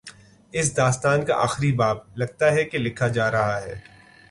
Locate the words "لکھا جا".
2.77-3.31